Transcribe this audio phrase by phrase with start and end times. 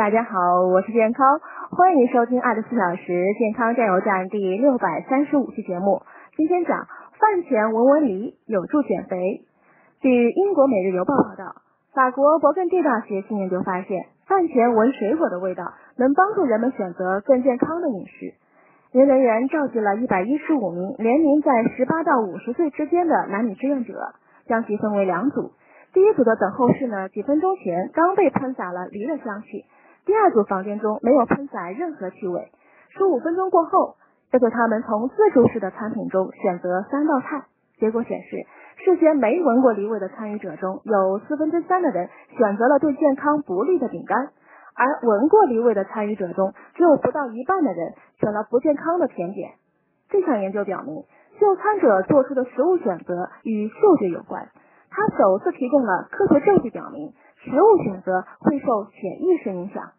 [0.00, 1.40] 大家好，我是健康，
[1.76, 6.00] 欢迎收听二十四小时健康加油站第六百三十五期节目。
[6.38, 6.88] 今天讲
[7.20, 9.42] 饭前闻闻梨有助减肥。
[10.00, 11.56] 据英国《每日邮报》报道，
[11.92, 18.32] 法国勃艮第大学新研究发现，饭前闻水果的味道能帮助人们选择更健康的饮食。
[18.92, 24.14] 研究人员召集了一百一十五名年龄在十八到五十岁之间的男女志愿者，
[24.46, 25.52] 将其分为两组。
[25.92, 29.66] 第一组的等候室呢，几分钟前刚被喷洒了梨的香气；
[30.10, 32.50] 第二组房间中没有喷洒任何气味。
[32.88, 33.94] 十五分钟过后，
[34.32, 37.44] 要求他们从自助式的餐品中选择三道菜。
[37.78, 38.44] 结果显示，
[38.84, 44.32] 事先没闻过梨味的参与者中有四分之三的人选择了对健康不利的饼干，
[44.74, 49.52] 而闻过梨味的参与者中只有不到一半的人选了不健康的甜点。
[50.08, 51.04] 这项研究表明，
[51.38, 54.48] 就餐者做出的食物选择与嗅觉有关。
[54.90, 59.92] 他首次提供了科学证据，表明食物选择会受潜意识影响。